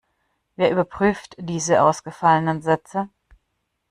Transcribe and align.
Wer 0.55 0.71
überprüft 0.71 1.35
diese 1.37 1.83
ausgefallenen 1.83 2.63
Sätze? 2.63 3.09